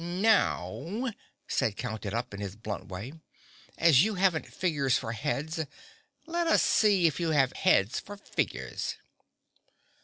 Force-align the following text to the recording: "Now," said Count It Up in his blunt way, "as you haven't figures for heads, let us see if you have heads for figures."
"Now," 0.03 1.13
said 1.47 1.77
Count 1.77 2.07
It 2.07 2.13
Up 2.15 2.33
in 2.33 2.39
his 2.39 2.55
blunt 2.55 2.87
way, 2.87 3.13
"as 3.77 4.03
you 4.03 4.15
haven't 4.15 4.51
figures 4.51 4.97
for 4.97 5.11
heads, 5.11 5.63
let 6.25 6.47
us 6.47 6.63
see 6.63 7.05
if 7.05 7.19
you 7.19 7.29
have 7.29 7.53
heads 7.53 7.99
for 7.99 8.17
figures." 8.17 8.95